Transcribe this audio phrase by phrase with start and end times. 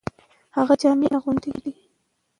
[0.57, 1.53] هغه جامي اغوندي.